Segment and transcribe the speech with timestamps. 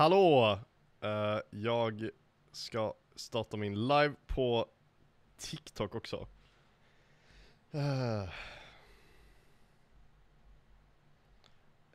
[0.00, 0.58] Hallå!
[1.04, 2.08] Uh, jag
[2.52, 4.66] ska starta min live på
[5.36, 6.26] TikTok också.
[7.74, 8.28] Uh.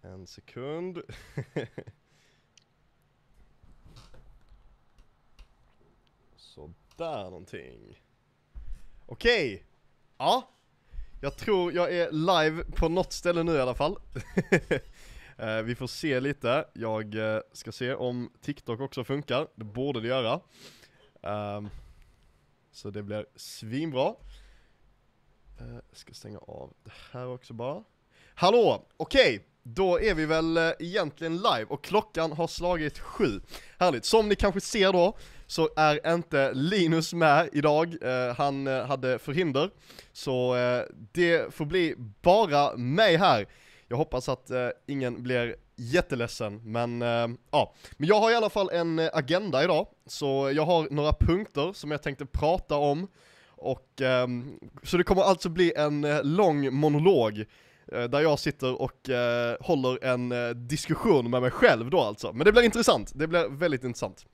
[0.02, 1.02] en sekund.
[6.36, 8.02] Sådär någonting.
[9.06, 9.66] Okej!
[10.18, 10.50] Ja.
[11.22, 14.00] Jag tror jag är live på något ställe nu i alla fall.
[15.38, 20.02] Eh, vi får se lite, jag eh, ska se om TikTok också funkar, det borde
[20.02, 20.40] det göra.
[21.24, 21.70] Ehm,
[22.72, 24.16] så det blir svinbra.
[25.62, 27.84] Uh, ska stänga av det här också bara.
[28.36, 29.40] Hallå, okej, okay.
[29.64, 33.42] då är vi väl eh, egentligen live och klockan har slagit sju.
[33.80, 39.20] Härligt, som ni kanske ser då så är inte Linus med idag, eh, han hade
[39.20, 39.70] förhinder.
[40.12, 40.56] Så
[41.12, 43.48] det får bli bara mig här.
[43.88, 47.74] Jag hoppas att eh, ingen blir jätteledsen, men eh, ja.
[47.98, 51.74] Men jag har i alla fall en eh, agenda idag, så jag har några punkter
[51.74, 53.08] som jag tänkte prata om.
[53.48, 54.28] Och, eh,
[54.84, 57.40] så det kommer alltså bli en eh, lång monolog
[57.92, 60.34] eh, där jag sitter och eh, håller en
[60.68, 62.34] diskussion med mig själv då alltså.
[62.34, 64.26] Men det blir intressant, det blir väldigt intressant.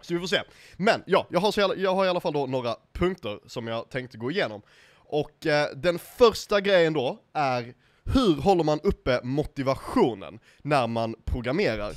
[0.00, 0.42] Så vi får se.
[0.76, 3.90] Men ja, jag har, så, jag har i alla fall då några punkter som jag
[3.90, 4.62] tänkte gå igenom.
[4.94, 7.74] Och den första grejen då är
[8.04, 11.92] hur håller man uppe motivationen när man programmerar?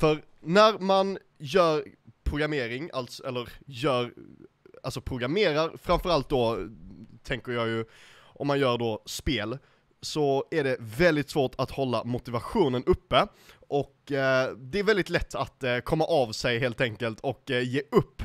[0.00, 1.84] För när man gör
[2.24, 4.14] programmering, alltså, eller gör,
[4.82, 6.58] alltså programmerar, framförallt då
[7.22, 7.84] tänker jag ju,
[8.20, 9.58] om man gör då spel,
[10.00, 13.26] så är det väldigt svårt att hålla motivationen uppe,
[13.68, 17.62] och eh, det är väldigt lätt att eh, komma av sig helt enkelt och eh,
[17.62, 18.22] ge upp.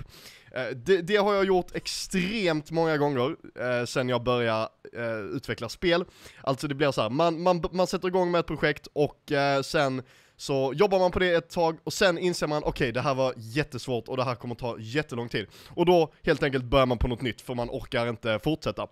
[0.53, 5.69] Eh, det, det, har jag gjort extremt många gånger eh, sen jag började eh, utveckla
[5.69, 6.06] spel.
[6.41, 9.62] Alltså det blir så här, man, man, man sätter igång med ett projekt och eh,
[9.62, 10.03] sen
[10.38, 13.16] så jobbar man på det ett tag och sen inser man okej okay, det här
[13.16, 15.47] var jättesvårt och det här kommer ta jättelång tid.
[15.69, 18.88] Och då helt enkelt börjar man på något nytt för man orkar inte fortsätta.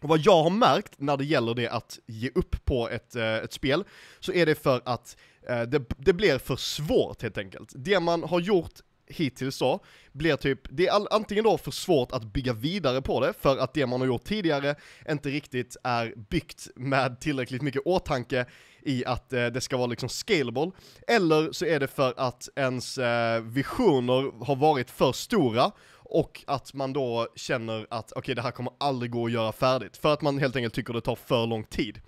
[0.00, 3.34] Och vad jag har märkt när det gäller det att ge upp på ett, eh,
[3.34, 3.84] ett spel,
[4.20, 5.16] så är det för att
[5.48, 7.72] eh, det, det blir för svårt helt enkelt.
[7.74, 12.24] Det man har gjort hittills så, blir typ, det är antingen då för svårt att
[12.24, 14.74] bygga vidare på det, för att det man har gjort tidigare
[15.08, 18.46] inte riktigt är byggt med tillräckligt mycket åtanke
[18.82, 20.70] i att eh, det ska vara liksom scalable,
[21.08, 25.70] eller så är det för att ens eh, visioner har varit för stora,
[26.06, 29.52] och att man då känner att okej okay, det här kommer aldrig gå att göra
[29.52, 32.00] färdigt, för att man helt enkelt tycker det tar för lång tid.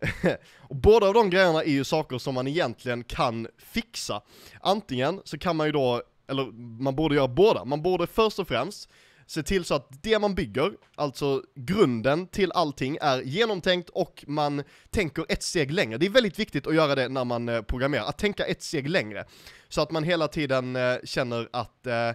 [0.58, 4.22] och båda av de grejerna är ju saker som man egentligen kan fixa.
[4.60, 6.44] Antingen så kan man ju då eller
[6.82, 7.64] man borde göra båda.
[7.64, 8.90] Man borde först och främst
[9.30, 14.62] se till så att det man bygger, alltså grunden till allting, är genomtänkt och man
[14.90, 15.98] tänker ett steg längre.
[15.98, 18.88] Det är väldigt viktigt att göra det när man eh, programmerar, att tänka ett steg
[18.88, 19.24] längre.
[19.68, 22.10] Så att man hela tiden eh, känner att eh,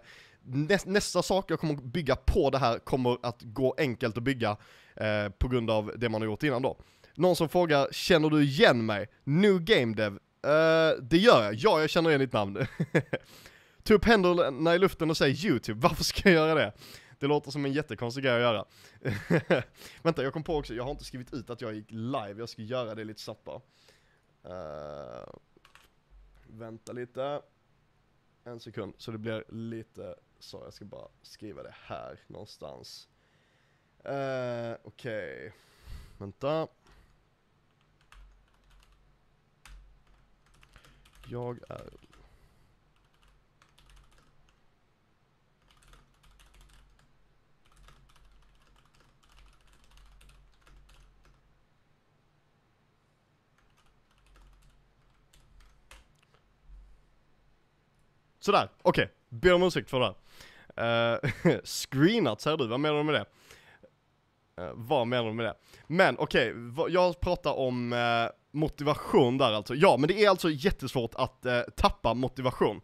[0.86, 4.58] nästa sak jag kommer bygga på det här kommer att gå enkelt att bygga
[5.38, 6.78] på grund av det man har gjort innan då.
[7.16, 9.08] Någon som frågar, känner du igen mig?
[9.24, 10.14] New Game Dev?
[10.14, 12.58] Uh, det gör jag, ja jag känner igen ditt namn.
[13.88, 16.74] Ta upp händerna i luften och säg YouTube, varför ska jag göra det?
[17.20, 18.66] Det låter som en jättekonstig grej att göra.
[20.02, 22.50] Vänta, jag kom på också, jag har inte skrivit ut att jag gick live, jag
[22.50, 23.62] ska göra det lite snabbt bara.
[24.46, 25.28] Uh,
[26.48, 27.42] vänta lite.
[28.44, 33.10] En sekund, så det blir lite så, jag ska bara skriva det här någonstans.
[34.06, 35.52] Uh, Okej, okay.
[36.18, 36.68] vänta.
[41.28, 41.90] Jag är
[58.46, 59.04] Sådär, okej.
[59.04, 59.40] Okay.
[59.40, 61.14] Ber om ursäkt för det här.
[61.14, 61.20] Uh,
[61.64, 63.26] screenat säger du, vad menar du med det?
[64.62, 65.56] Uh, vad menar du med det?
[65.88, 68.00] Men okej, okay, jag pratar om uh,
[68.52, 69.76] motivation där alltså.
[69.76, 72.82] Ja, men det är alltså jättesvårt att uh, tappa motivation.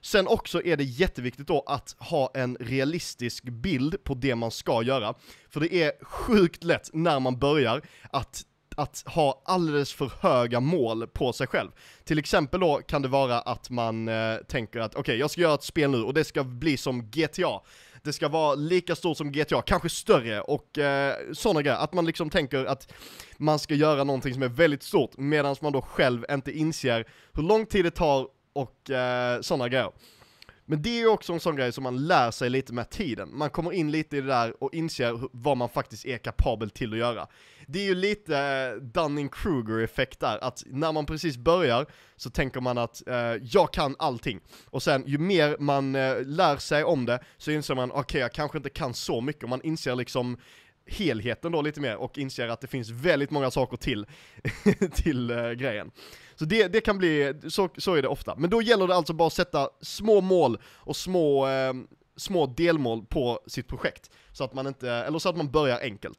[0.00, 4.82] Sen också är det jätteviktigt då att ha en realistisk bild på det man ska
[4.82, 5.14] göra.
[5.48, 8.42] För det är sjukt lätt när man börjar att
[8.82, 11.70] att ha alldeles för höga mål på sig själv.
[12.04, 15.40] Till exempel då kan det vara att man eh, tänker att okej, okay, jag ska
[15.40, 17.60] göra ett spel nu och det ska bli som GTA.
[18.02, 21.78] Det ska vara lika stort som GTA, kanske större och eh, sådana grejer.
[21.78, 22.92] Att man liksom tänker att
[23.36, 27.42] man ska göra någonting som är väldigt stort medan man då själv inte inser hur
[27.42, 29.90] lång tid det tar och eh, sådana grejer.
[30.64, 33.38] Men det är ju också en sån grej som man lär sig lite med tiden.
[33.38, 36.92] Man kommer in lite i det där och inser vad man faktiskt är kapabel till
[36.92, 37.26] att göra.
[37.66, 41.86] Det är ju lite eh, Dunning-Kruger effekt där, att när man precis börjar
[42.16, 44.40] så tänker man att eh, jag kan allting.
[44.66, 48.20] Och sen ju mer man eh, lär sig om det så inser man, okej okay,
[48.20, 50.36] jag kanske inte kan så mycket, och man inser liksom
[50.86, 54.06] helheten då lite mer och inser att det finns väldigt många saker till,
[54.94, 55.90] till uh, grejen.
[56.34, 58.36] Så det, det kan bli, så, så är det ofta.
[58.36, 61.74] Men då gäller det alltså bara att sätta små mål och små, uh,
[62.16, 64.10] små delmål på sitt projekt.
[64.32, 66.18] Så att man inte, eller så att man börjar enkelt.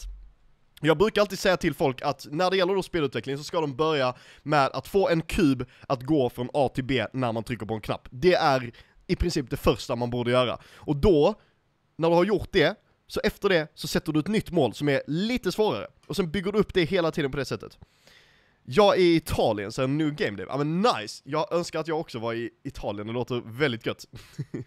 [0.86, 3.76] Jag brukar alltid säga till folk att när det gäller då spelutveckling så ska de
[3.76, 4.14] börja
[4.44, 7.74] med att få en kub att gå från A till B när man trycker på
[7.74, 8.08] en knapp.
[8.12, 8.72] Det är
[9.08, 10.58] i princip det första man borde göra.
[10.76, 11.36] Och då,
[11.96, 12.76] när du har gjort det,
[13.08, 15.88] så efter det så sätter du ett nytt mål som är lite svårare.
[16.08, 17.78] Och sen bygger du upp det hela tiden på det sättet.
[18.66, 20.46] Jag är i Italien, så en new game day.
[20.50, 21.22] Ja men nice!
[21.26, 24.06] Jag önskar att jag också var i Italien, det låter väldigt gött.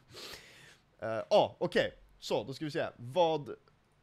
[1.02, 1.80] Eh, ja, uh, ah, okej.
[1.80, 1.90] Okay.
[2.20, 2.86] Så, då ska vi se.
[2.96, 3.50] Vad...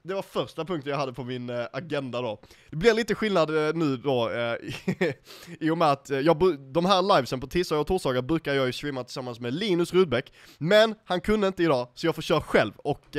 [0.04, 2.42] Det var första punkten jag hade på min uh, agenda då.
[2.70, 4.32] Det blir lite skillnad uh, nu då,
[5.60, 8.74] i och med att jag, de här livesen på tisdagar och torsdagar brukar jag ju
[8.74, 12.74] streama tillsammans med Linus Rudbeck, men han kunde inte idag, så jag får köra själv.
[12.78, 13.18] Och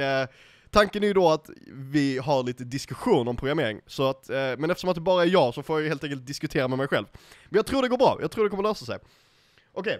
[0.75, 4.71] Tanken är ju då att vi har lite diskussion om programmering, så att, eh, men
[4.71, 7.07] eftersom att det bara är jag så får jag helt enkelt diskutera med mig själv.
[7.49, 8.99] Men jag tror det går bra, jag tror det kommer lösa sig.
[9.73, 9.95] Okej.
[9.95, 9.99] Okay.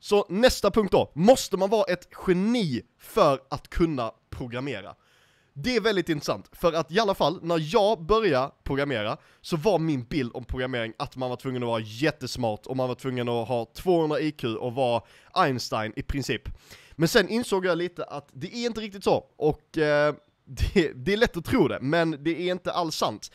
[0.00, 4.94] Så nästa punkt då, måste man vara ett geni för att kunna programmera?
[5.52, 9.78] Det är väldigt intressant, för att i alla fall när jag började programmera så var
[9.78, 13.28] min bild om programmering att man var tvungen att vara jättesmart och man var tvungen
[13.28, 15.02] att ha 200 IQ och vara
[15.32, 16.48] Einstein i princip.
[16.96, 21.12] Men sen insåg jag lite att det är inte riktigt så, och eh, det, det,
[21.12, 23.30] är lätt att tro det, men det är inte alls sant.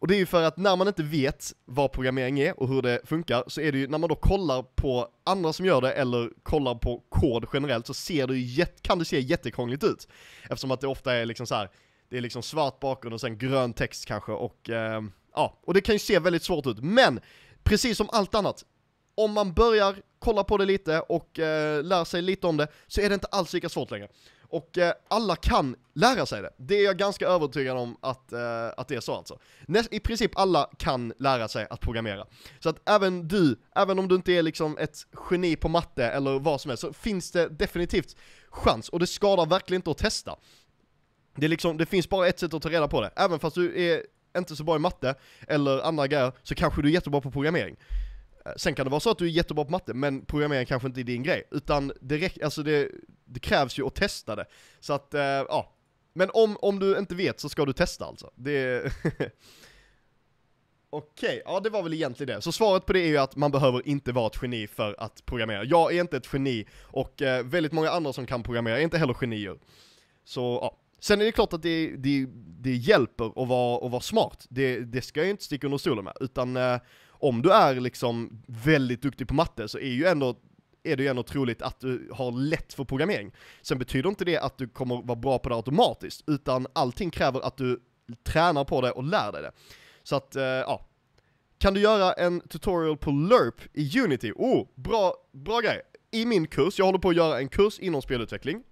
[0.00, 2.82] Och det är ju för att när man inte vet vad programmering är och hur
[2.82, 5.92] det funkar, så är det ju när man då kollar på andra som gör det,
[5.92, 10.08] eller kollar på kod generellt, så ser det ju kan det se jättekrångligt ut.
[10.42, 11.70] Eftersom att det ofta är liksom så här,
[12.10, 15.02] det är liksom svart bakgrund och sen grön text kanske, och eh,
[15.34, 16.78] ja, och det kan ju se väldigt svårt ut.
[16.80, 17.20] Men,
[17.62, 18.64] precis som allt annat,
[19.14, 23.00] om man börjar kolla på det lite och eh, lär sig lite om det, så
[23.00, 24.08] är det inte alls lika svårt längre.
[24.48, 26.50] Och eh, alla kan lära sig det.
[26.56, 29.38] Det är jag ganska övertygad om att, eh, att det är så alltså.
[29.66, 32.26] Näst, I princip alla kan lära sig att programmera.
[32.60, 36.38] Så att även du, även om du inte är liksom ett geni på matte eller
[36.38, 38.16] vad som helst, så finns det definitivt
[38.48, 38.88] chans.
[38.88, 40.36] Och det skadar verkligen inte att testa.
[41.36, 43.10] Det, är liksom, det finns bara ett sätt att ta reda på det.
[43.16, 44.02] Även fast du är
[44.38, 45.14] inte så bra i matte
[45.48, 47.76] eller andra grejer, så kanske du är jättebra på programmering.
[48.56, 51.00] Sen kan det vara så att du är jättebra på matte, men programmering kanske inte
[51.00, 51.48] är din grej.
[51.50, 52.90] Utan det, alltså det,
[53.24, 54.46] det krävs ju att testa det.
[54.80, 55.72] Så att, äh, ja.
[56.12, 58.30] Men om, om du inte vet så ska du testa alltså.
[58.34, 58.92] Det...
[60.90, 62.42] Okej, okay, ja det var väl egentligen det.
[62.42, 65.26] Så svaret på det är ju att man behöver inte vara ett geni för att
[65.26, 65.64] programmera.
[65.64, 68.98] Jag är inte ett geni, och eh, väldigt många andra som kan programmera är inte
[68.98, 69.58] heller genier.
[70.24, 70.78] Så ja.
[71.00, 72.26] Sen är det klart att det, det,
[72.60, 74.46] det hjälper att vara, att vara smart.
[74.48, 76.16] Det, det ska jag inte sticka under stolen med.
[76.20, 76.78] Utan eh,
[77.28, 80.34] om du är liksom väldigt duktig på matte så är ju ändå
[80.82, 83.32] är det ju ändå troligt att du har lätt för programmering.
[83.62, 87.40] Sen betyder inte det att du kommer vara bra på det automatiskt, utan allting kräver
[87.40, 87.80] att du
[88.24, 89.52] tränar på det och lär dig det.
[90.02, 90.86] Så att, eh, ja.
[91.58, 94.32] Kan du göra en tutorial på LERP i Unity?
[94.36, 95.82] Oh, bra, bra grej!
[96.10, 98.62] I min kurs, jag håller på att göra en kurs inom spelutveckling,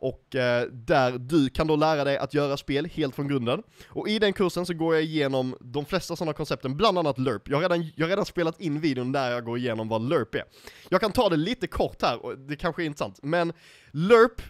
[0.00, 3.62] och eh, där du kan då lära dig att göra spel helt från grunden.
[3.88, 7.48] Och i den kursen så går jag igenom de flesta sådana koncepten, bland annat LURP.
[7.48, 10.34] Jag har, redan, jag har redan spelat in videon där jag går igenom vad LURP
[10.34, 10.44] är.
[10.88, 13.52] Jag kan ta det lite kort här, och det kanske är intressant, men
[13.90, 14.42] LURP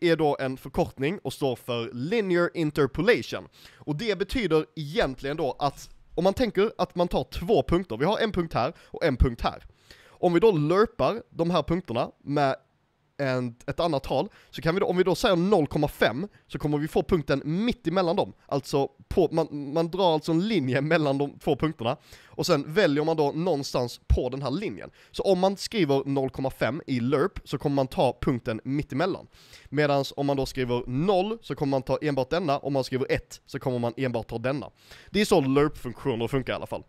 [0.00, 3.48] är då en förkortning och står för Linear Interpolation.
[3.76, 8.04] Och det betyder egentligen då att om man tänker att man tar två punkter, vi
[8.04, 9.64] har en punkt här och en punkt här.
[10.08, 12.56] Om vi då lurpar de här punkterna med
[13.22, 16.78] en, ett annat tal, så kan vi då, om vi då säger 0,5, så kommer
[16.78, 18.32] vi få punkten mitt emellan dem.
[18.46, 23.04] Alltså, på, man, man drar alltså en linje mellan de två punkterna, och sen väljer
[23.04, 24.90] man då någonstans på den här linjen.
[25.10, 29.26] Så om man skriver 0,5 i LERP, så kommer man ta punkten mitt emellan.
[29.68, 33.06] Medan om man då skriver 0, så kommer man ta enbart denna, om man skriver
[33.12, 34.70] 1, så kommer man enbart ta denna.
[35.10, 36.84] Det är så LERP-funktioner funkar i alla fall.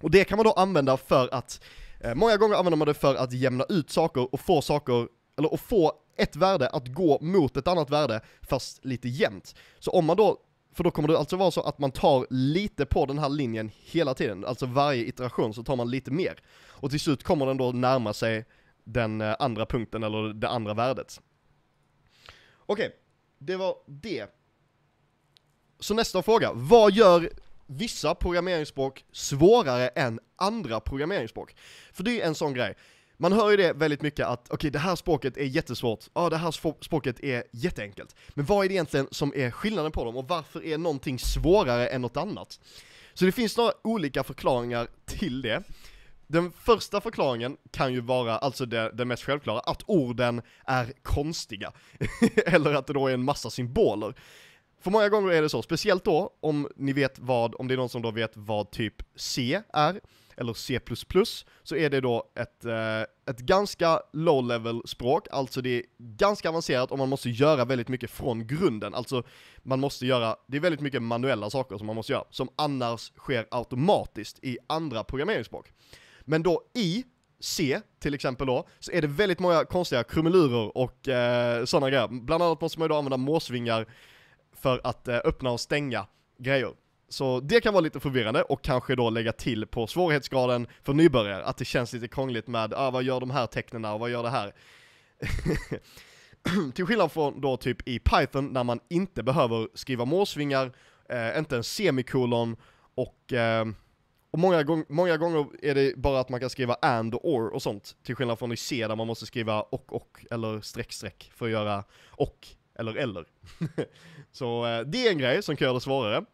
[0.00, 1.60] Och det kan man då använda för att
[2.00, 5.54] eh, Många gånger använder man det för att jämna ut saker och få saker eller
[5.54, 9.54] att få ett värde att gå mot ett annat värde, fast lite jämnt.
[9.78, 10.38] Så om man då,
[10.72, 13.70] för då kommer det alltså vara så att man tar lite på den här linjen
[13.74, 16.42] hela tiden, alltså varje iteration så tar man lite mer.
[16.68, 18.44] Och till slut kommer den då närma sig
[18.84, 21.20] den eh, andra punkten eller det andra värdet.
[22.66, 22.98] Okej, okay,
[23.38, 24.26] det var det.
[25.80, 27.30] Så nästa fråga, vad gör
[27.66, 31.56] vissa programmeringsspråk svårare än andra programmeringsspråk?
[31.92, 32.74] För det är en sån grej
[33.22, 36.30] man hör ju det väldigt mycket att, okej okay, det här språket är jättesvårt, ja
[36.30, 36.50] det här
[36.82, 38.16] språket är jätteenkelt.
[38.28, 41.88] Men vad är det egentligen som är skillnaden på dem och varför är någonting svårare
[41.88, 42.60] än något annat?
[43.14, 45.62] Så det finns några olika förklaringar till det.
[46.26, 51.72] Den första förklaringen kan ju vara, alltså det, det mest självklara, att orden är konstiga.
[52.46, 54.14] Eller att det då är en massa symboler.
[54.80, 57.76] För många gånger är det så, speciellt då om ni vet vad, om det är
[57.76, 60.00] någon som då vet vad typ C är,
[60.42, 60.80] eller C++,
[61.62, 66.48] så är det då ett, eh, ett ganska low level språk, alltså det är ganska
[66.48, 69.22] avancerat och man måste göra väldigt mycket från grunden, alltså
[69.62, 73.12] man måste göra, det är väldigt mycket manuella saker som man måste göra, som annars
[73.16, 75.72] sker automatiskt i andra programmeringsspråk.
[76.20, 77.04] Men då i
[77.40, 82.08] C, till exempel då, så är det väldigt många konstiga krumelurer och eh, sådana grejer.
[82.08, 83.86] Bland annat måste man ju då använda måsvingar
[84.52, 86.06] för att eh, öppna och stänga
[86.38, 86.72] grejer.
[87.12, 91.44] Så det kan vara lite förvirrande och kanske då lägga till på svårighetsgraden för nybörjare,
[91.44, 94.22] att det känns lite krångligt med, ah, vad gör de här tecknen och vad gör
[94.22, 94.54] det här?
[96.74, 100.72] till skillnad från då typ i Python, när man inte behöver skriva målsvingar,
[101.08, 102.56] eh, inte en semikolon
[102.94, 103.64] och eh,
[104.30, 107.54] och många, gång, många gånger är det bara att man kan skriva and och or
[107.54, 110.92] och sånt, till skillnad från i C där man måste skriva och och eller streck
[110.92, 113.24] streck för att göra och eller eller.
[114.32, 116.24] så eh, det är en grej som kan göra det svårare.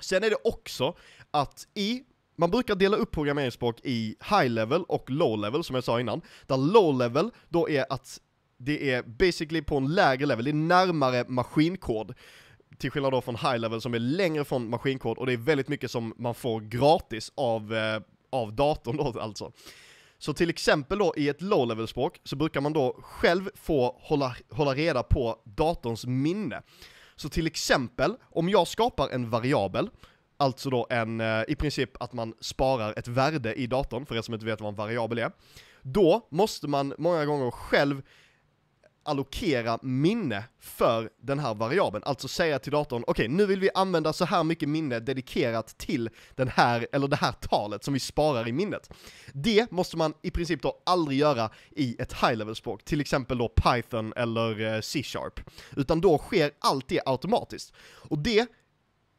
[0.00, 0.96] Sen är det också
[1.30, 2.02] att i
[2.38, 6.20] man brukar dela upp programmeringsspråk i high level och low level som jag sa innan.
[6.46, 8.20] Där low level då är att
[8.58, 12.14] det är basically på en lägre level, det är närmare maskinkod.
[12.78, 15.68] Till skillnad då från high level som är längre från maskinkod och det är väldigt
[15.68, 18.00] mycket som man får gratis av, eh,
[18.30, 19.52] av datorn då alltså.
[20.18, 23.98] Så till exempel då i ett low level språk så brukar man då själv få
[24.00, 26.62] hålla, hålla reda på datorns minne.
[27.16, 29.90] Så till exempel, om jag skapar en variabel,
[30.36, 34.22] alltså då en, eh, i princip att man sparar ett värde i datorn, för er
[34.22, 35.30] som inte vet vad en variabel är,
[35.82, 38.02] då måste man många gånger själv
[39.06, 42.04] allokera minne för den här variabeln.
[42.06, 45.78] Alltså säga till datorn, okej okay, nu vill vi använda så här mycket minne dedikerat
[45.78, 48.90] till den här, eller det här talet som vi sparar i minnet.
[49.32, 54.12] Det måste man i princip då aldrig göra i ett high-level-språk, till exempel då Python
[54.16, 55.40] eller eh, C-sharp.
[55.76, 57.72] Utan då sker allt det automatiskt.
[58.08, 58.48] Och det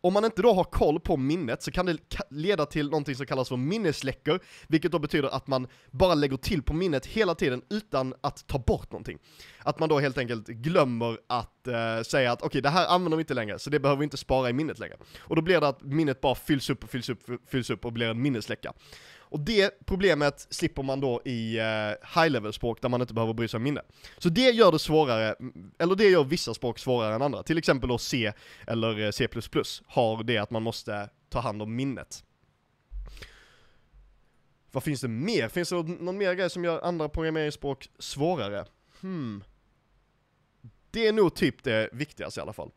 [0.08, 1.98] om man inte då har koll på minnet så kan det
[2.30, 6.62] leda till någonting som kallas för minnesläckor, vilket då betyder att man bara lägger till
[6.64, 9.18] på minnet hela tiden utan att ta bort någonting.
[9.60, 13.18] Att man då helt enkelt glömmer att eh, säga att okej, okay, det här använder
[13.18, 14.96] vi inte längre, så det behöver vi inte spara i minnet längre.
[15.20, 17.94] Och då blir det att minnet bara fylls upp och fylls upp, fylls upp och
[17.94, 18.74] blir en minnesläcka.
[19.30, 23.34] Och det problemet slipper man då i eh, high level språk där man inte behöver
[23.34, 23.82] bry sig om minne.
[24.18, 27.44] Så det gör det svårare, mm, eller det gör vissa språk svårare än andra.
[27.44, 28.34] Till exempel då C
[28.68, 29.28] eller eh, C++
[29.86, 32.24] har det att man måste ta hand om minnet.
[34.72, 35.48] Vad finns det mer?
[35.50, 38.66] Finns det någon mer grej som gör andra programmeringsspråk svårare?
[39.02, 39.44] Hmm.
[40.92, 42.72] Det är nog typ det viktigaste i alla fall.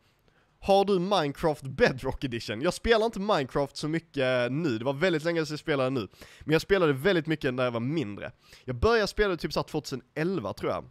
[0.63, 2.61] Har du Minecraft Bedrock Edition?
[2.61, 6.07] Jag spelar inte Minecraft så mycket nu, det var väldigt länge sedan jag spelade nu.
[6.39, 8.31] Men jag spelade väldigt mycket när jag var mindre.
[8.65, 10.89] Jag började spela typ såhär 2011 tror jag.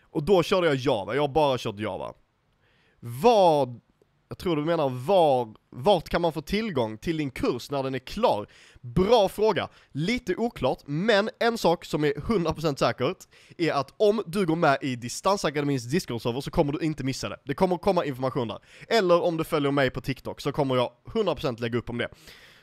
[0.00, 2.14] Och då körde jag Java, jag har bara kört Java.
[3.00, 3.80] Vad
[4.28, 7.94] jag tror du menar var, vart kan man få tillgång till din kurs när den
[7.94, 8.46] är klar?
[8.80, 13.16] Bra fråga, lite oklart, men en sak som är 100% säkert
[13.58, 17.36] är att om du går med i Distansakademins Discord-server så kommer du inte missa det.
[17.44, 18.58] Det kommer komma information där.
[18.88, 22.08] Eller om du följer mig på TikTok så kommer jag 100% lägga upp om det.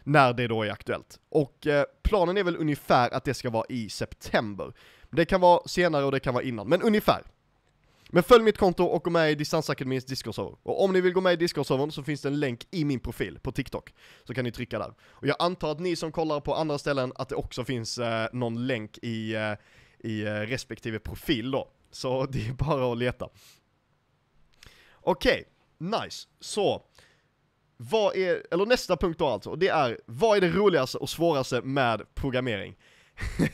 [0.03, 1.19] När det då är aktuellt.
[1.29, 4.73] Och eh, planen är väl ungefär att det ska vara i september.
[5.09, 7.21] Det kan vara senare och det kan vara innan, men ungefär.
[8.13, 10.57] Men följ mitt konto och gå med i Distansakademins Discord-server.
[10.63, 12.99] Och om ni vill gå med i Discord-servern så finns det en länk i min
[12.99, 13.93] profil på TikTok.
[14.23, 14.93] Så kan ni trycka där.
[15.01, 18.27] Och jag antar att ni som kollar på andra ställen, att det också finns eh,
[18.33, 19.53] någon länk i, eh,
[19.99, 21.71] i eh, respektive profil då.
[21.91, 23.29] Så det är bara att leta.
[24.93, 25.45] Okej,
[25.79, 26.27] okay, nice.
[26.39, 26.83] Så,
[27.77, 31.61] vad är, eller nästa punkt då alltså, det är, vad är det roligaste och svåraste
[31.61, 32.75] med programmering?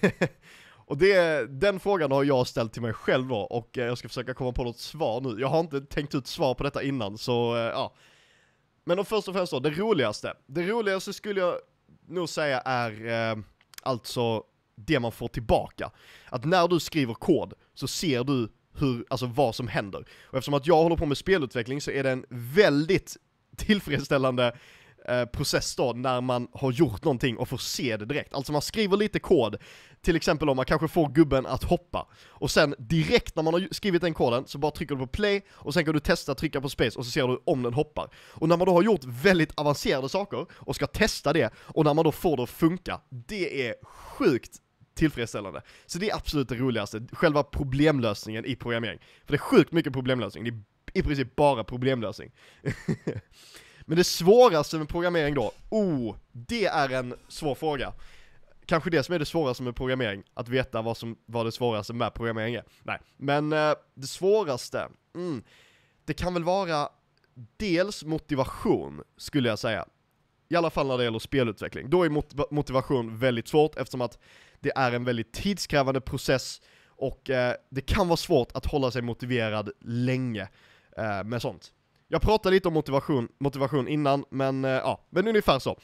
[0.87, 4.07] Och det, den frågan har jag ställt till mig själv då, och eh, jag ska
[4.07, 5.41] försöka komma på något svar nu.
[5.41, 7.93] Jag har inte tänkt ut svar på detta innan, så eh, ja.
[8.83, 10.33] Men då först och främst då, det roligaste.
[10.45, 11.55] Det roligaste skulle jag
[12.07, 13.37] nog säga är eh,
[13.81, 14.43] alltså
[14.75, 15.91] det man får tillbaka.
[16.29, 20.05] Att när du skriver kod så ser du hur, alltså vad som händer.
[20.23, 23.17] Och eftersom att jag håller på med spelutveckling så är det en väldigt
[23.57, 24.57] tillfredsställande
[25.07, 28.33] eh, process då när man har gjort någonting och får se det direkt.
[28.33, 29.55] Alltså man skriver lite kod,
[30.01, 33.67] till exempel om man kanske får gubben att hoppa, och sen direkt när man har
[33.71, 36.61] skrivit den koden så bara trycker du på play, och sen kan du testa trycka
[36.61, 38.09] på space och så ser du om den hoppar.
[38.29, 41.93] Och när man då har gjort väldigt avancerade saker och ska testa det, och när
[41.93, 44.57] man då får det att funka, det är sjukt
[44.95, 45.61] tillfredsställande.
[45.85, 48.99] Så det är absolut det roligaste, själva problemlösningen i programmering.
[49.25, 50.61] För det är sjukt mycket problemlösning, det är
[50.93, 52.31] i princip bara problemlösning.
[53.89, 57.93] Men det svåraste med programmering då, oh, det är en svår fråga.
[58.65, 61.93] Kanske det som är det svåraste med programmering, att veta vad, som, var det svåraste
[61.93, 62.63] med programmering är.
[62.83, 65.43] Nej, men eh, det svåraste, mm,
[66.05, 66.89] det kan väl vara
[67.57, 69.85] dels motivation, skulle jag säga.
[70.49, 71.89] I alla fall när det gäller spelutveckling.
[71.89, 72.09] Då är
[72.53, 74.19] motivation väldigt svårt eftersom att
[74.59, 79.01] det är en väldigt tidskrävande process och eh, det kan vara svårt att hålla sig
[79.01, 80.47] motiverad länge
[80.97, 81.73] eh, med sånt.
[82.07, 85.79] Jag pratade lite om motivation, motivation innan, men eh, ja, men ungefär så.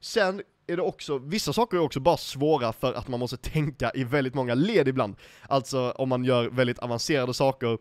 [0.00, 3.90] Sen är det också, vissa saker är också bara svåra för att man måste tänka
[3.94, 5.16] i väldigt många led ibland.
[5.48, 7.78] Alltså om man gör väldigt avancerade saker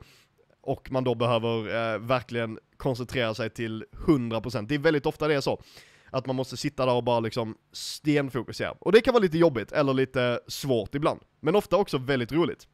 [0.62, 1.58] och man då behöver
[1.94, 4.68] eh, verkligen koncentrera sig till 100%.
[4.68, 5.62] Det är väldigt ofta det är så.
[6.10, 8.72] Att man måste sitta där och bara liksom stenfokusera.
[8.72, 11.20] Och det kan vara lite jobbigt, eller lite svårt ibland.
[11.40, 12.68] Men ofta också väldigt roligt.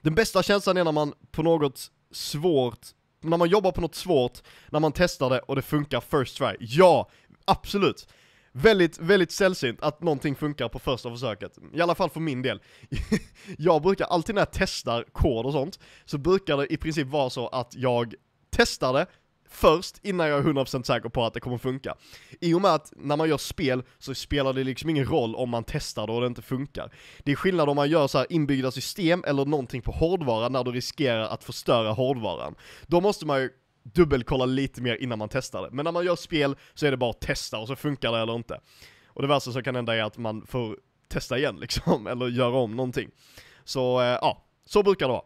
[0.00, 2.86] Den bästa känslan är när man på något svårt,
[3.24, 6.56] när man jobbar på något svårt, när man testar det och det funkar first try.
[6.60, 7.10] Ja,
[7.44, 8.08] absolut!
[8.56, 11.58] Väldigt, väldigt sällsynt att någonting funkar på första försöket.
[11.72, 12.60] I alla fall för min del.
[13.58, 17.30] jag brukar alltid när jag testar kod och sånt, så brukar det i princip vara
[17.30, 18.14] så att jag
[18.50, 19.06] testar det,
[19.54, 21.94] först innan jag är 100% säker på att det kommer funka.
[22.40, 25.50] I och med att när man gör spel så spelar det liksom ingen roll om
[25.50, 26.92] man testar det och det inte funkar.
[27.22, 30.70] Det är skillnad om man gör så inbyggda system eller någonting på hårdvara när du
[30.70, 32.54] riskerar att förstöra hårdvaran.
[32.86, 33.50] Då måste man ju
[33.82, 35.68] dubbelkolla lite mer innan man testar det.
[35.72, 38.18] Men när man gör spel så är det bara att testa och så funkar det
[38.18, 38.60] eller inte.
[39.06, 42.56] Och det värsta som kan hända är att man får testa igen liksom, eller göra
[42.56, 43.10] om någonting.
[43.64, 45.24] Så eh, ja, så brukar det vara.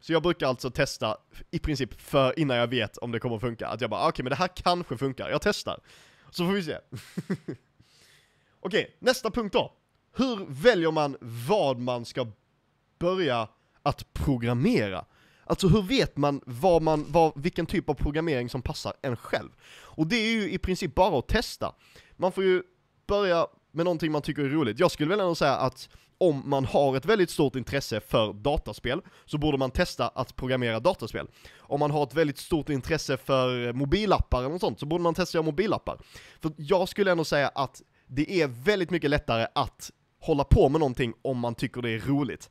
[0.00, 1.16] Så jag brukar alltså testa
[1.50, 3.68] i princip för innan jag vet om det kommer funka.
[3.68, 5.80] Att jag bara, ah, okej okay, men det här kanske funkar, jag testar.
[6.30, 6.78] Så får vi se.
[7.40, 7.56] okej,
[8.60, 9.72] okay, nästa punkt då.
[10.16, 12.26] Hur väljer man vad man ska
[12.98, 13.48] börja
[13.82, 15.04] att programmera?
[15.44, 19.48] Alltså hur vet man, vad man vad, vilken typ av programmering som passar en själv?
[19.70, 21.74] Och det är ju i princip bara att testa.
[22.16, 22.62] Man får ju
[23.06, 24.78] börja med någonting man tycker är roligt.
[24.78, 29.00] Jag skulle väl ändå säga att om man har ett väldigt stort intresse för dataspel,
[29.24, 31.26] så borde man testa att programmera dataspel.
[31.58, 35.14] Om man har ett väldigt stort intresse för mobilappar eller något sånt, så borde man
[35.14, 35.98] testa att göra mobilappar.
[36.40, 40.80] För jag skulle ändå säga att det är väldigt mycket lättare att hålla på med
[40.80, 42.50] någonting om man tycker det är roligt.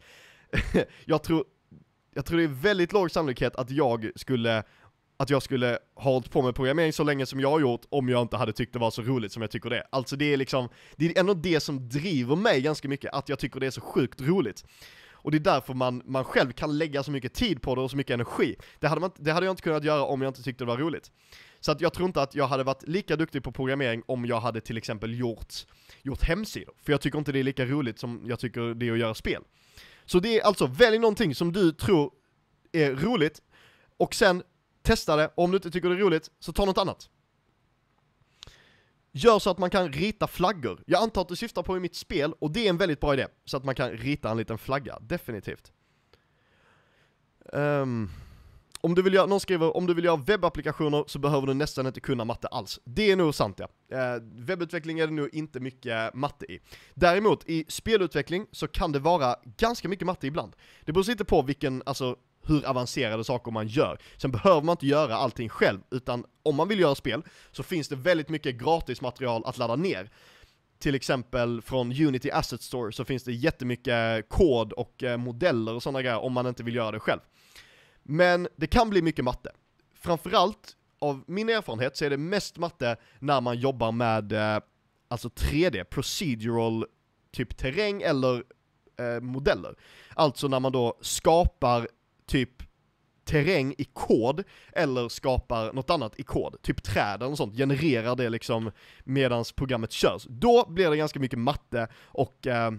[1.06, 1.44] jag tror,
[2.14, 4.64] jag tror det är väldigt låg sannolikhet att jag skulle
[5.18, 8.10] att jag skulle ha hållit på med programmering så länge som jag har gjort om
[8.10, 9.84] jag inte hade tyckt det var så roligt som jag tycker det är.
[9.90, 13.40] Alltså det är liksom, det är ändå det som driver mig ganska mycket, att jag
[13.40, 14.66] tycker det är så sjukt roligt.
[15.12, 17.92] Och det är därför man, man själv kan lägga så mycket tid på det och
[17.92, 18.56] så mycket energi.
[18.80, 20.78] Det hade, man, det hade jag inte kunnat göra om jag inte tyckte det var
[20.78, 21.12] roligt.
[21.60, 24.40] Så att jag tror inte att jag hade varit lika duktig på programmering om jag
[24.40, 25.54] hade till exempel gjort,
[26.02, 26.74] gjort hemsidor.
[26.84, 29.14] För jag tycker inte det är lika roligt som jag tycker det är att göra
[29.14, 29.44] spel.
[30.06, 32.12] Så det är alltså, välj någonting som du tror
[32.72, 33.42] är roligt,
[33.98, 34.44] och sen
[34.88, 37.10] Testa det, om du inte tycker det är roligt, så ta något annat.
[39.12, 40.84] Gör så att man kan rita flaggor.
[40.86, 43.14] Jag antar att du syftar på i mitt spel, och det är en väldigt bra
[43.14, 43.28] idé.
[43.46, 45.72] Så att man kan rita en liten flagga, definitivt.
[47.54, 48.10] Um,
[48.82, 51.88] om du vill göra, någon skriver, om du vill göra webbapplikationer så behöver du nästan
[51.88, 52.80] inte kunna matte alls.
[52.84, 53.68] Det är nog sant ja.
[53.98, 56.60] Eh, uh, webbutveckling är det nog inte mycket matte i.
[56.94, 60.56] Däremot, i spelutveckling så kan det vara ganska mycket matte ibland.
[60.86, 62.16] Det beror inte på vilken, alltså
[62.48, 63.98] hur avancerade saker man gör.
[64.18, 67.88] Sen behöver man inte göra allting själv, utan om man vill göra spel så finns
[67.88, 70.10] det väldigt mycket gratis material att ladda ner.
[70.80, 75.84] Till exempel från Unity Asset Store så finns det jättemycket kod och eh, modeller och
[75.84, 77.20] sådana grejer om man inte vill göra det själv.
[78.04, 79.52] Men det kan bli mycket matte.
[79.96, 84.60] Framförallt av min erfarenhet så är det mest matte när man jobbar med eh,
[85.08, 86.86] alltså 3D, procedural
[87.32, 88.44] typ terräng eller
[89.00, 89.76] eh, modeller.
[90.16, 91.88] Alltså när man då skapar
[92.28, 92.64] typ
[93.26, 98.30] terräng i kod, eller skapar något annat i kod, typ träd eller sånt, genererar det
[98.30, 98.72] liksom
[99.04, 100.26] medans programmet körs.
[100.30, 102.72] Då blir det ganska mycket matte och eh,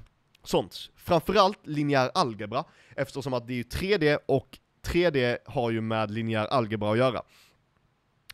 [0.45, 0.91] sånt.
[0.97, 2.65] Framförallt linjär algebra,
[2.97, 7.23] eftersom att det är ju 3D och 3D har ju med linjär algebra att göra.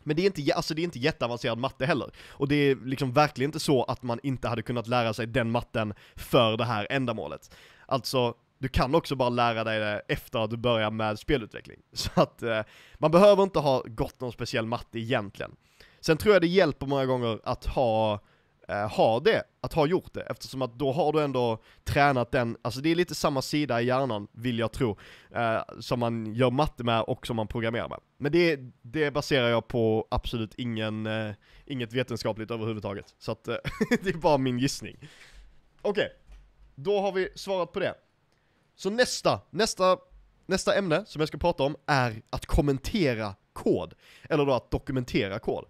[0.03, 2.11] Men det är, inte, alltså det är inte jätteavancerad matte heller.
[2.27, 5.51] Och det är liksom verkligen inte så att man inte hade kunnat lära sig den
[5.51, 7.55] matten för det här ändamålet.
[7.85, 11.79] Alltså, du kan också bara lära dig det efter att du börjar med spelutveckling.
[11.93, 12.61] Så att eh,
[12.95, 15.55] man behöver inte ha gått någon speciell matte egentligen.
[15.99, 18.19] Sen tror jag det hjälper många gånger att ha,
[18.67, 22.57] eh, ha det, att ha gjort det, eftersom att då har du ändå tränat den,
[22.61, 24.97] alltså det är lite samma sida i hjärnan, vill jag tro,
[25.35, 27.99] eh, som man gör matte med och som man programmerar med.
[28.17, 31.33] Men det, det baserar jag på absolut ingen, eh,
[31.65, 33.55] inget vetenskapligt överhuvudtaget, så att eh,
[34.01, 34.97] det är bara min gissning.
[35.81, 35.91] Okej.
[35.91, 36.37] Okay.
[36.75, 37.93] då har vi svarat på det.
[38.75, 39.97] Så nästa, nästa,
[40.45, 43.93] nästa ämne som jag ska prata om är att kommentera kod.
[44.29, 45.65] Eller då att dokumentera kod.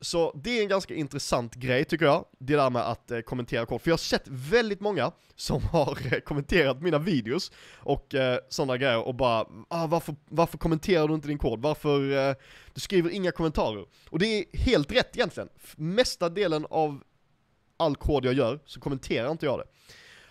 [0.00, 3.66] Så det är en ganska intressant grej tycker jag, det där med att eh, kommentera
[3.66, 3.82] kod.
[3.82, 8.76] För jag har sett väldigt många som har eh, kommenterat mina videos och eh, sådana
[8.76, 11.62] grejer och bara ah, varför, varför kommenterar du inte din kod?
[11.62, 12.34] Varför, eh,
[12.74, 13.86] du skriver inga kommentarer?
[14.10, 15.48] Och det är helt rätt egentligen.
[15.76, 17.02] Mesta delen av
[17.76, 19.64] all kod jag gör så kommenterar inte jag det.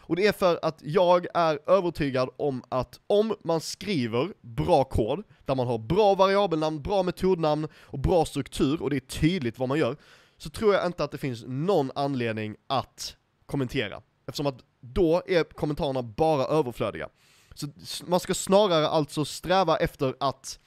[0.06, 5.24] Och det är för att jag är övertygad om att om man skriver bra kod,
[5.46, 9.70] där man har bra variabelnamn, bra metodnamn och bra struktur, och det är tydligt vad
[9.70, 9.98] man gör,
[10.38, 14.02] så tror jag inte att det finns någon anledning att kommentera.
[14.28, 17.10] Eftersom att då är kommentarerna bara överflödiga.
[17.56, 17.68] Så
[18.06, 20.60] man ska snarare alltså sträva efter att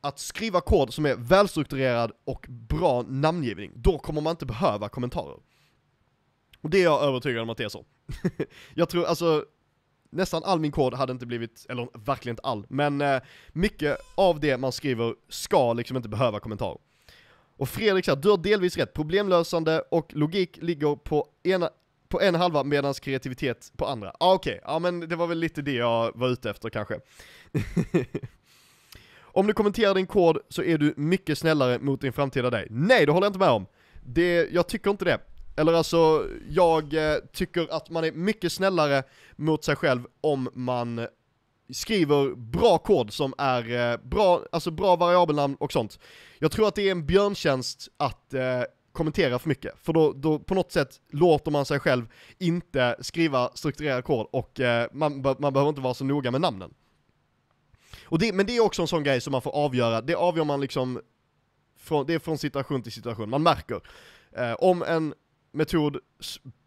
[0.00, 5.36] att skriva kod som är välstrukturerad och bra namngivning, då kommer man inte behöva kommentarer.
[6.66, 7.84] Och det är jag övertygad om att det är så.
[8.74, 9.44] jag tror, alltså,
[10.10, 13.20] nästan all min kod hade inte blivit, eller verkligen inte all, men eh,
[13.52, 16.78] mycket av det man skriver ska liksom inte behöva kommentarer.
[17.56, 21.70] Och Fredrik säger, du har delvis rätt, problemlösande och logik ligger på ena
[22.08, 24.12] på en halva medan kreativitet på andra.
[24.20, 24.72] Ah, Okej, okay.
[24.72, 27.00] ja men det var väl lite det jag var ute efter kanske.
[29.22, 32.66] om du kommenterar din kod så är du mycket snällare mot din framtida dig.
[32.70, 33.66] Nej, det håller jag inte med om.
[34.02, 35.20] Det, jag tycker inte det.
[35.56, 39.02] Eller alltså, jag eh, tycker att man är mycket snällare
[39.36, 41.06] mot sig själv om man
[41.70, 45.98] skriver bra kod som är eh, bra, alltså bra variabelnamn och sånt.
[46.38, 50.38] Jag tror att det är en björntjänst att eh, kommentera för mycket, för då, då
[50.38, 52.06] på något sätt låter man sig själv
[52.38, 56.74] inte skriva strukturerad kod och eh, man, man behöver inte vara så noga med namnen.
[58.04, 60.44] Och det, men det är också en sån grej som man får avgöra, det avgör
[60.44, 61.00] man liksom,
[61.78, 63.80] från, det är från situation till situation, man märker.
[64.32, 65.14] Eh, om en
[65.56, 65.98] metod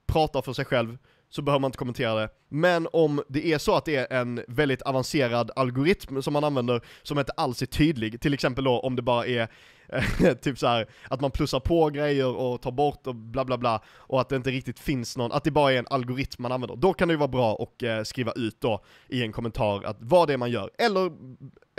[0.07, 0.97] pratar för sig själv
[1.29, 2.29] så behöver man inte kommentera det.
[2.49, 6.81] Men om det är så att det är en väldigt avancerad algoritm som man använder
[7.03, 9.47] som inte alls är tydlig, till exempel då om det bara är
[9.87, 13.57] eh, typ så här, att man plussar på grejer och tar bort och bla bla
[13.57, 16.51] bla och att det inte riktigt finns någon, att det bara är en algoritm man
[16.51, 16.75] använder.
[16.75, 19.97] Då kan det ju vara bra att eh, skriva ut då i en kommentar att
[19.99, 20.71] vad det är man gör.
[20.77, 21.11] Eller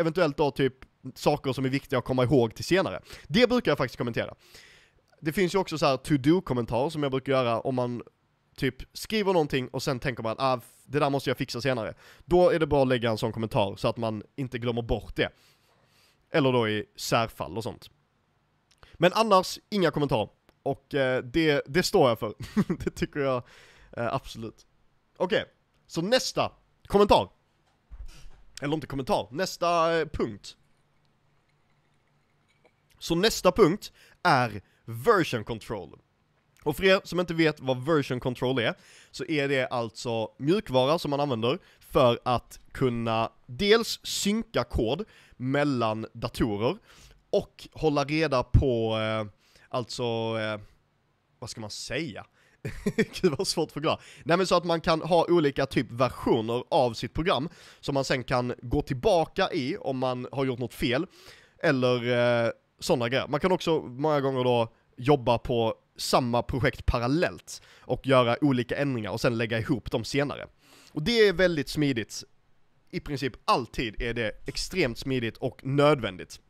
[0.01, 0.75] eventuellt då typ
[1.15, 3.01] saker som är viktiga att komma ihåg till senare.
[3.27, 4.35] Det brukar jag faktiskt kommentera
[5.21, 8.03] det finns ju också så här to-do-kommentarer som jag brukar göra om man
[8.57, 11.95] typ skriver någonting och sen tänker man ah, det där måste jag fixa senare.
[12.25, 15.17] Då är det bra att lägga en sån kommentar så att man inte glömmer bort
[15.17, 15.29] det.
[16.31, 17.91] Eller då i särfall och sånt.
[18.95, 20.29] Men annars, inga kommentarer.
[20.63, 22.35] Och eh, det, det står jag för.
[22.85, 23.43] det tycker jag
[23.97, 24.67] eh, absolut.
[25.17, 25.53] Okej, okay.
[25.87, 26.53] så nästa
[26.87, 27.29] kommentar.
[28.63, 30.57] Eller inte kommentar, nästa eh, punkt.
[32.99, 35.99] Så nästa punkt är version control.
[36.63, 38.75] Och för er som inte vet vad version control är,
[39.11, 45.05] så är det alltså mjukvara som man använder för att kunna dels synka kod
[45.37, 46.77] mellan datorer
[47.31, 49.33] och hålla reda på, eh,
[49.69, 50.03] alltså,
[50.39, 50.61] eh,
[51.39, 52.27] vad ska man säga?
[53.21, 53.99] Gud vad svårt att förklara.
[54.25, 57.49] Nej men så att man kan ha olika typ versioner av sitt program,
[57.81, 61.07] som man sen kan gå tillbaka i om man har gjort något fel,
[61.63, 61.97] eller
[62.47, 62.51] eh,
[62.81, 63.29] sådana grejer.
[63.29, 64.69] Man kan också många gånger då
[65.01, 70.47] jobba på samma projekt parallellt och göra olika ändringar och sen lägga ihop dem senare.
[70.93, 72.25] Och det är väldigt smidigt.
[72.91, 76.41] I princip alltid är det extremt smidigt och nödvändigt.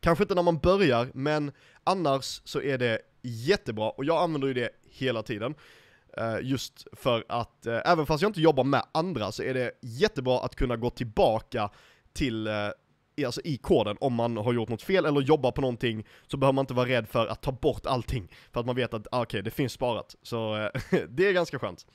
[0.00, 1.52] Kanske inte när man börjar, men
[1.84, 5.54] annars så är det jättebra och jag använder ju det hela tiden.
[6.16, 9.72] Eh, just för att, eh, även fast jag inte jobbar med andra så är det
[9.80, 11.70] jättebra att kunna gå tillbaka
[12.12, 12.68] till eh,
[13.16, 16.36] i, alltså i koden om man har gjort något fel eller jobbar på någonting så
[16.36, 18.28] behöver man inte vara rädd för att ta bort allting.
[18.52, 20.16] För att man vet att, ah, okej, okay, det finns sparat.
[20.22, 20.70] Så eh,
[21.08, 21.86] det är ganska skönt.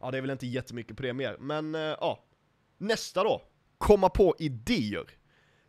[0.00, 2.24] Ja, det är väl inte jättemycket på det mer, men eh, ja.
[2.78, 3.42] Nästa då,
[3.78, 5.04] komma på idéer.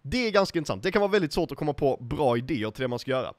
[0.02, 2.82] Det är ganska intressant, det kan vara väldigt svårt att komma på bra idéer till
[2.82, 3.34] det man ska göra.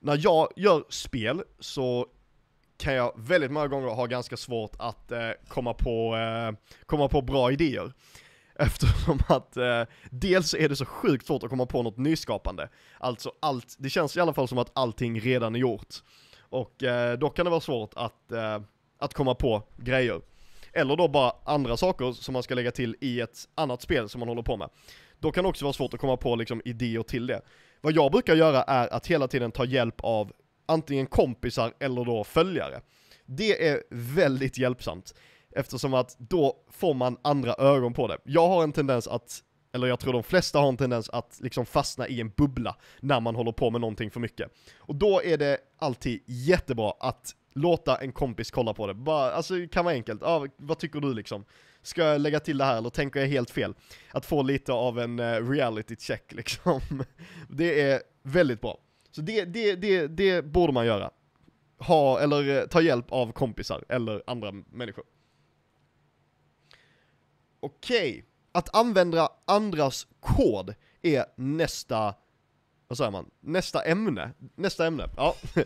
[0.00, 2.06] När jag gör spel så
[2.80, 7.22] kan jag väldigt många gånger ha ganska svårt att eh, komma, på, eh, komma på
[7.22, 7.92] bra idéer.
[8.60, 12.68] Eftersom att eh, dels är det så sjukt svårt att komma på något nyskapande.
[12.98, 15.94] Alltså allt, det känns i alla fall som att allting redan är gjort.
[16.40, 18.60] Och eh, då kan det vara svårt att, eh,
[18.98, 20.20] att komma på grejer.
[20.72, 24.18] Eller då bara andra saker som man ska lägga till i ett annat spel som
[24.18, 24.68] man håller på med.
[25.18, 27.42] Då kan det också vara svårt att komma på liksom, idéer till det.
[27.80, 30.32] Vad jag brukar göra är att hela tiden ta hjälp av
[30.66, 32.80] antingen kompisar eller då följare.
[33.26, 35.14] Det är väldigt hjälpsamt.
[35.56, 38.18] Eftersom att då får man andra ögon på det.
[38.24, 39.38] Jag har en tendens att,
[39.72, 43.20] eller jag tror de flesta har en tendens att liksom fastna i en bubbla när
[43.20, 44.50] man håller på med någonting för mycket.
[44.78, 48.94] Och då är det alltid jättebra att låta en kompis kolla på det.
[48.94, 50.22] Bara, alltså det kan vara enkelt.
[50.22, 51.44] Ah, vad tycker du liksom?
[51.82, 53.74] Ska jag lägga till det här eller tänker jag helt fel?
[54.12, 56.80] Att få lite av en uh, reality check liksom.
[57.48, 58.78] det är väldigt bra.
[59.10, 61.10] Så det, det, det, det borde man göra.
[61.78, 65.04] Ha, eller eh, ta hjälp av kompisar eller andra människor.
[67.60, 68.22] Okej, okay.
[68.52, 72.14] att använda andras kod är nästa,
[72.88, 75.34] vad säger man, nästa ämne, nästa ämne, ja.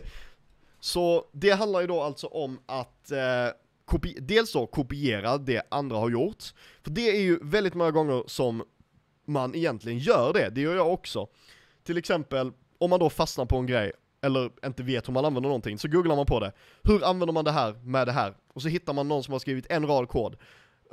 [0.79, 3.47] Så det handlar ju då alltså om att eh,
[3.85, 6.43] kopi dels då kopiera det andra har gjort,
[6.83, 8.63] för det är ju väldigt många gånger som
[9.25, 11.27] man egentligen gör det, det gör jag också.
[11.83, 15.49] Till exempel, om man då fastnar på en grej, eller inte vet hur man använder
[15.49, 16.51] någonting, så googlar man på det.
[16.83, 18.33] Hur använder man det här med det här?
[18.53, 20.35] Och så hittar man någon som har skrivit en rad kod,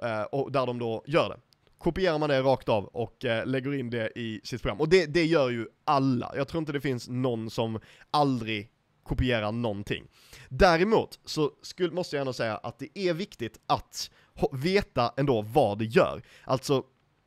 [0.03, 1.37] Eh, och där de då gör det.
[1.79, 4.81] Kopierar man det rakt av och eh, lägger in det i sitt program.
[4.81, 6.33] Och det, det gör ju alla.
[6.37, 8.71] Jag tror inte det finns någon som aldrig
[9.03, 10.05] kopiera någonting.
[10.49, 14.11] Däremot så skulle, måste jag ändå säga att det är viktigt att
[14.53, 16.23] veta ändå vad det gör.
[16.45, 16.83] Alltså,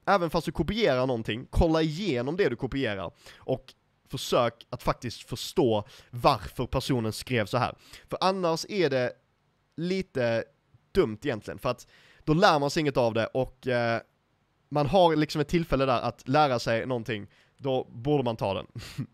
[0.06, 3.74] även fast du kopierar någonting, kolla igenom det du kopierar och
[4.10, 7.76] försök att faktiskt förstå varför personen skrev så här.
[8.10, 9.14] För annars är det
[9.78, 10.44] lite
[10.92, 11.88] dumt egentligen, för att
[12.26, 14.02] då lär man sig inget av det och eh,
[14.70, 18.68] man har liksom ett tillfälle där att lära sig någonting, då borde man ta den.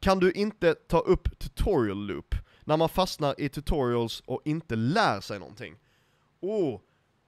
[0.00, 5.20] Kan du inte ta upp tutorial loop när man fastnar i tutorials och inte lär
[5.20, 5.76] sig någonting?
[6.40, 6.80] Oh,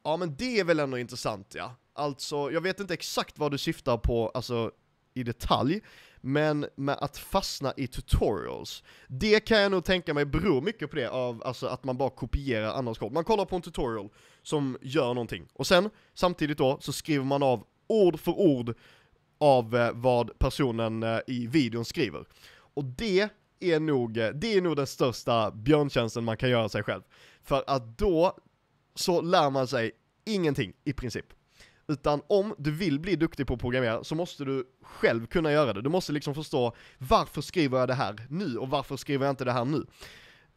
[0.03, 1.75] ja men det är väl ändå intressant ja.
[1.93, 4.71] Alltså, jag vet inte exakt vad du syftar på, alltså
[5.15, 5.81] i detalj,
[6.21, 10.97] men med att fastna i tutorials, det kan jag nog tänka mig beror mycket på
[10.97, 13.13] det av alltså att man bara kopierar andras kod.
[13.13, 14.09] Man kollar på en tutorial
[14.43, 18.75] som gör någonting, och sen samtidigt då så skriver man av ord för ord
[19.39, 22.25] av eh, vad personen eh, i videon skriver.
[22.75, 23.29] Och det
[23.61, 27.03] är nog, eh, det är nog den största björntjänsten man kan göra sig själv.
[27.43, 28.37] För att då
[28.95, 29.93] så lär man sig
[30.25, 31.27] ingenting i princip.
[31.91, 35.73] Utan om du vill bli duktig på att programmera så måste du själv kunna göra
[35.73, 35.83] det.
[35.83, 39.45] Du måste liksom förstå varför skriver jag det här nu och varför skriver jag inte
[39.45, 39.87] det här nu?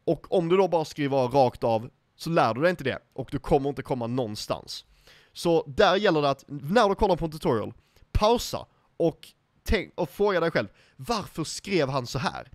[0.04, 3.28] Och om du då bara skriver rakt av så lär du dig inte det och
[3.32, 4.84] du kommer inte komma någonstans.
[5.32, 7.72] Så där gäller det att när du kollar på en tutorial,
[8.12, 8.66] pausa
[8.96, 9.28] och
[9.64, 12.50] tänk, och fråga dig själv, varför skrev han så här?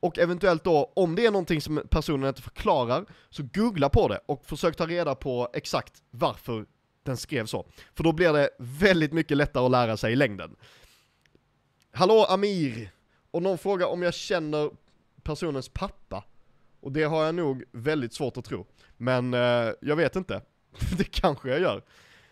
[0.00, 4.20] Och eventuellt då, om det är någonting som personen inte förklarar, så googla på det
[4.26, 6.66] och försök ta reda på exakt varför
[7.04, 7.66] den skrev så.
[7.94, 10.56] För då blir det väldigt mycket lättare att lära sig i längden.
[11.92, 12.90] Hallå Amir!
[13.30, 14.70] Och någon frågar om jag känner
[15.22, 16.24] personens pappa.
[16.80, 18.66] Och det har jag nog väldigt svårt att tro.
[18.96, 20.42] Men eh, jag vet inte.
[20.98, 21.82] det kanske jag gör.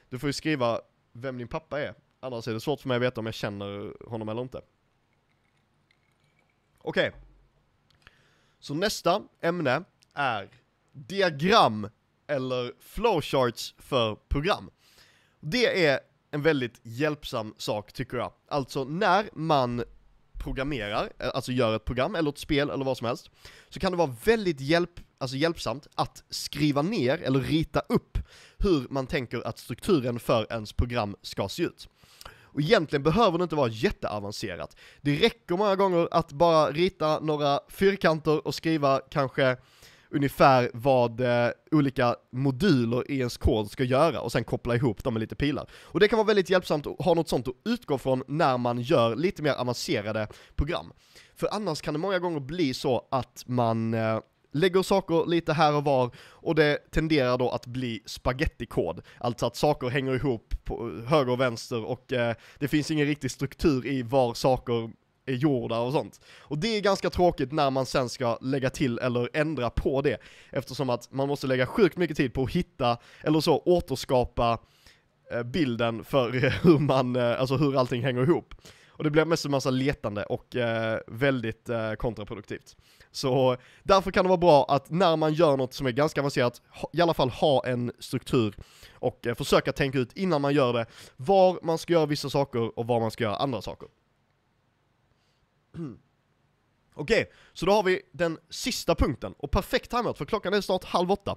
[0.09, 0.81] Du får ju skriva
[1.13, 3.93] vem din pappa är Annars är det svårt för mig att veta om jag känner
[4.09, 4.61] honom eller inte.
[6.79, 7.09] Okej.
[7.09, 7.21] Okay.
[8.59, 10.49] Så nästa ämne är
[10.93, 11.89] diagram
[12.27, 14.71] eller flowcharts för program.
[15.41, 18.33] Det är en väldigt hjälpsam sak tycker jag.
[18.49, 19.85] Alltså när man
[20.43, 23.31] programmerar, alltså gör ett program eller ett spel eller vad som helst,
[23.69, 28.19] så kan det vara väldigt hjälp, alltså hjälpsamt att skriva ner eller rita upp
[28.59, 31.89] hur man tänker att strukturen för ens program ska se ut.
[32.53, 34.77] Och egentligen behöver det inte vara jätteavancerat.
[35.01, 39.57] Det räcker många gånger att bara rita några fyrkanter och skriva kanske
[40.13, 45.15] ungefär vad eh, olika moduler i ens kod ska göra och sen koppla ihop dem
[45.15, 45.71] med lite pilar.
[45.73, 48.81] Och det kan vara väldigt hjälpsamt att ha något sånt att utgå från när man
[48.81, 50.93] gör lite mer avancerade program.
[51.35, 54.19] För annars kan det många gånger bli så att man eh,
[54.53, 59.03] lägger saker lite här och var och det tenderar då att bli spagettikod.
[59.19, 63.07] Alltså att saker hänger ihop på eh, höger och vänster och eh, det finns ingen
[63.07, 64.91] riktig struktur i var saker
[65.27, 66.21] är gjorda och sånt.
[66.39, 70.21] Och det är ganska tråkigt när man sen ska lägga till eller ändra på det,
[70.51, 74.59] eftersom att man måste lägga sjukt mycket tid på att hitta, eller så återskapa
[75.33, 76.31] eh, bilden för
[76.65, 78.55] hur man, eh, alltså hur allting hänger ihop.
[78.89, 82.77] Och det blir mest en massa letande och eh, väldigt eh, kontraproduktivt.
[83.11, 86.63] Så därför kan det vara bra att när man gör något som är ganska avancerat,
[86.93, 88.55] i alla fall ha en struktur
[88.95, 92.79] och eh, försöka tänka ut innan man gör det, var man ska göra vissa saker
[92.79, 93.89] och var man ska göra andra saker.
[96.95, 100.61] Okej, okay, så då har vi den sista punkten, och perfekt timeout för klockan är
[100.61, 101.37] snart halv åtta.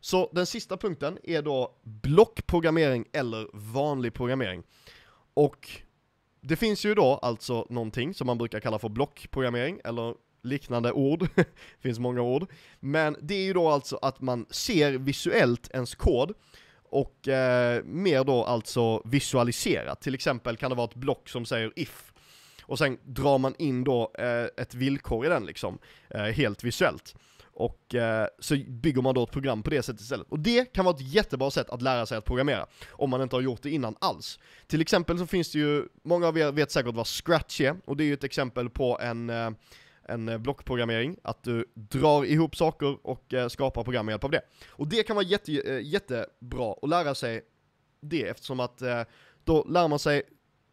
[0.00, 4.62] Så den sista punkten är då blockprogrammering eller vanlig programmering.
[5.34, 5.68] Och
[6.40, 11.28] det finns ju då alltså någonting som man brukar kalla för blockprogrammering, eller liknande ord,
[11.34, 11.46] det
[11.80, 12.50] finns många ord.
[12.80, 16.34] Men det är ju då alltså att man ser visuellt ens kod,
[16.90, 20.00] och eh, mer då alltså visualiserat.
[20.00, 22.09] Till exempel kan det vara ett block som säger if,
[22.70, 25.78] och sen drar man in då eh, ett villkor i den liksom,
[26.10, 27.14] eh, helt visuellt.
[27.42, 30.26] Och eh, så bygger man då ett program på det sättet istället.
[30.28, 33.36] Och det kan vara ett jättebra sätt att lära sig att programmera, om man inte
[33.36, 34.38] har gjort det innan alls.
[34.66, 37.96] Till exempel så finns det ju, många av er vet säkert vad Scratch är, och
[37.96, 39.50] det är ju ett exempel på en eh,
[40.10, 44.30] en eh, blockprogrammering, att du drar ihop saker och eh, skapar program med hjälp av
[44.30, 44.42] det.
[44.68, 47.42] Och det kan vara jätte, eh, jättebra att lära sig
[48.00, 48.82] det eftersom att
[49.44, 50.22] då lär man sig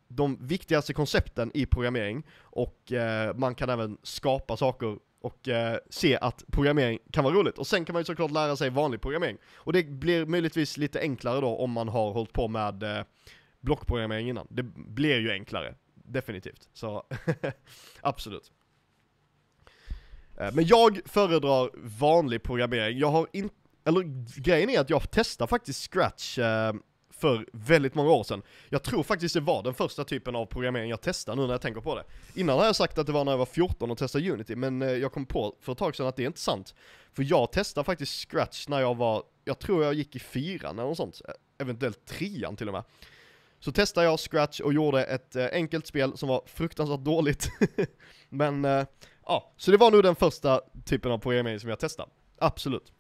[0.08, 6.17] de viktigaste koncepten i programmering och eh, man kan även skapa saker och eh, se
[6.17, 7.58] att programmering kan vara roligt.
[7.58, 9.38] Och sen kan man ju såklart lära sig vanlig programmering.
[9.56, 13.04] Och det blir möjligtvis lite enklare då om man har hållit på med eh,
[13.60, 14.48] blockprogrammering innan.
[14.50, 16.70] Det blir ju enklare, definitivt.
[16.74, 17.04] Så
[18.02, 18.52] absolut.
[20.39, 22.98] Eh, men jag föredrar vanlig programmering.
[22.98, 24.04] Jag har inte, eller
[24.41, 26.74] grejen är att jag testar faktiskt Scratch eh,
[27.17, 28.41] för väldigt många år sedan.
[28.69, 31.62] Jag tror faktiskt det var den första typen av programmering jag testade nu när jag
[31.62, 32.03] tänker på det.
[32.36, 34.82] Innan har jag sagt att det var när jag var 14 och testade Unity, men
[34.82, 36.75] eh, jag kom på för ett tag sedan att det är inte sant.
[37.13, 40.88] För jag testade faktiskt Scratch när jag var, jag tror jag gick i fyran eller
[40.88, 42.84] något sånt, eh, eventuellt trean till och med.
[43.60, 47.49] Så testade jag Scratch och gjorde ett eh, enkelt spel som var fruktansvärt dåligt.
[48.30, 48.63] men,
[49.25, 52.10] ja, så det var nog den första typen av programmering som jag testade.
[52.39, 52.93] Absolut.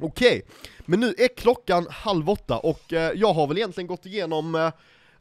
[0.00, 0.42] Okej, okay.
[0.86, 4.72] men nu är klockan halv åtta och eh, jag har väl egentligen gått igenom eh,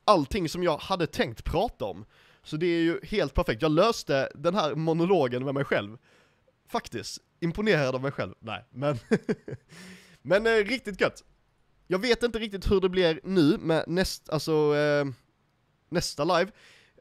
[0.04, 2.06] allting som jag hade tänkt prata om.
[2.44, 3.62] Så det är ju helt perfekt.
[3.62, 5.98] Jag löste den här monologen med mig själv.
[6.70, 7.22] Faktiskt.
[7.40, 8.34] Imponerad av mig själv.
[8.40, 9.00] Nej, men...
[10.22, 11.24] men eh, riktigt gött.
[11.88, 15.06] Jag vet inte riktigt hur det blir nu med näst, alltså, eh,
[15.90, 16.52] nästa live.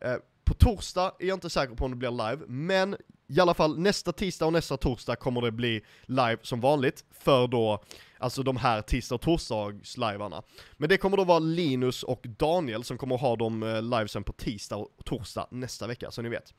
[0.00, 2.96] Eh, på torsdag är jag inte säker på om det blir live, men
[3.30, 7.46] i alla fall nästa tisdag och nästa torsdag kommer det bli live som vanligt för
[7.46, 7.82] då,
[8.18, 10.42] alltså de här tisdag och torsdags livearna.
[10.76, 14.32] Men det kommer då vara Linus och Daniel som kommer ha de eh, livesen på
[14.32, 16.54] tisdag och torsdag nästa vecka, så ni vet.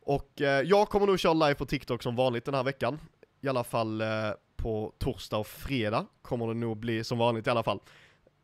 [0.00, 3.00] Och eh, jag kommer nog köra live på TikTok som vanligt den här veckan.
[3.40, 4.08] I alla fall eh,
[4.56, 7.80] på torsdag och fredag kommer det nog bli som vanligt i alla fall.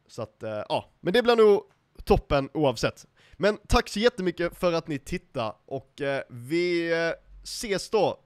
[0.09, 1.63] Så att, eh, ja, men det blir nog
[2.05, 3.07] toppen oavsett.
[3.40, 8.20] Men tack så jättemycket för att ni tittade och eh, vi eh, ses då.